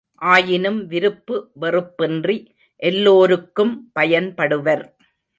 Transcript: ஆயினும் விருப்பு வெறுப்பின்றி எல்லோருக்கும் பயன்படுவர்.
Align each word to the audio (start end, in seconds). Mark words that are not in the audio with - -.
ஆயினும் 0.21 0.87
விருப்பு 0.87 1.35
வெறுப்பின்றி 1.61 2.37
எல்லோருக்கும் 2.81 3.73
பயன்படுவர். 3.99 4.83